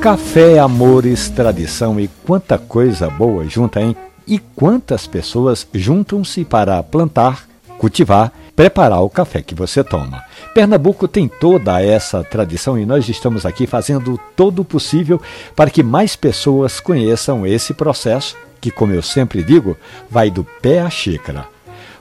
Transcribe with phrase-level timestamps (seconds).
[0.00, 3.96] Café, amores, tradição e quanta coisa boa junta, hein?
[4.26, 10.22] E quantas pessoas juntam-se para plantar, cultivar, preparar o café que você toma.
[10.54, 15.20] Pernambuco tem toda essa tradição e nós estamos aqui fazendo todo o possível
[15.56, 19.76] para que mais pessoas conheçam esse processo, que, como eu sempre digo,
[20.08, 21.55] vai do pé à xícara.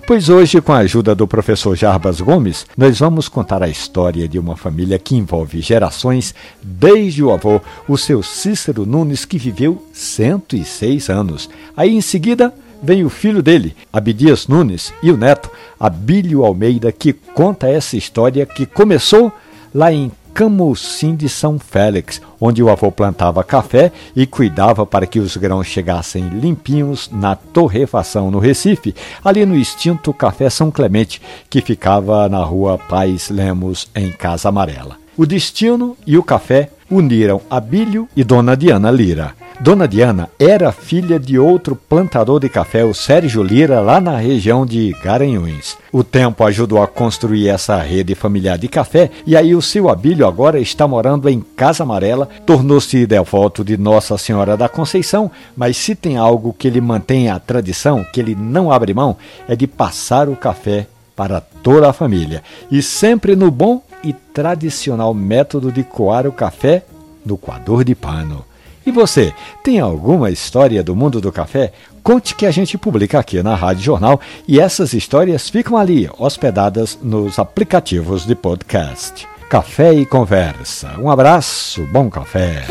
[0.07, 4.37] Pois hoje, com a ajuda do professor Jarbas Gomes, nós vamos contar a história de
[4.37, 11.09] uma família que envolve gerações, desde o avô, o seu Cícero Nunes, que viveu 106
[11.09, 11.49] anos.
[11.75, 15.49] Aí, em seguida, vem o filho dele, Abdias Nunes, e o neto,
[15.79, 19.31] Abílio Almeida, que conta essa história que começou
[19.73, 25.17] lá em Camucim de São Félix, onde o avô plantava café e cuidava para que
[25.17, 28.93] os grãos chegassem limpinhos na torrefação no Recife,
[29.23, 34.97] ali no extinto Café São Clemente, que ficava na rua Pais Lemos, em Casa Amarela.
[35.15, 39.33] O destino e o café uniram Abílio e Dona Diana Lira.
[39.59, 44.65] Dona Diana era filha de outro plantador de café, o Sérgio Lira, lá na região
[44.65, 45.77] de Garanhuns.
[45.93, 50.27] O tempo ajudou a construir essa rede familiar de café e aí o seu Abílio
[50.27, 55.95] agora está morando em Casa Amarela, tornou-se devoto de Nossa Senhora da Conceição, mas se
[55.95, 59.15] tem algo que ele mantém a tradição, que ele não abre mão,
[59.47, 62.43] é de passar o café para toda a família.
[62.69, 66.83] E sempre no bom e tradicional método de coar o café
[67.25, 68.43] no coador de pano.
[68.85, 69.33] E você,
[69.63, 71.73] tem alguma história do mundo do café?
[72.03, 76.99] Conte que a gente publica aqui na Rádio Jornal e essas histórias ficam ali, hospedadas
[77.01, 79.27] nos aplicativos de podcast.
[79.49, 80.99] Café e conversa.
[80.99, 82.65] Um abraço, bom café.